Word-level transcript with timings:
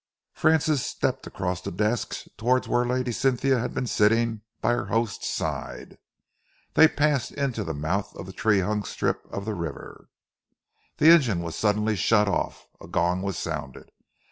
Francis 0.33 0.83
stepped 0.83 1.27
across 1.27 1.61
the 1.61 1.69
deck 1.69 2.07
towards 2.35 2.67
where 2.67 2.83
Lady 2.87 3.11
Cynthia 3.11 3.59
had 3.59 3.71
been 3.71 3.85
sitting 3.85 4.41
by 4.59 4.71
her 4.73 4.85
host's 4.87 5.27
side. 5.29 5.99
They 6.73 6.81
had 6.87 6.97
passed 6.97 7.31
into 7.33 7.63
the 7.63 7.75
mouth 7.75 8.15
of 8.15 8.27
a 8.27 8.31
tree 8.33 8.61
hung 8.61 8.83
strip 8.83 9.23
of 9.31 9.45
the 9.45 9.53
river. 9.53 10.09
The 10.97 11.09
engine 11.11 11.43
was 11.43 11.55
suddenly 11.55 11.95
shut 11.95 12.27
off. 12.27 12.65
A 12.83 12.87
gong 12.87 13.21
was 13.21 13.37
sounded. 13.37 13.91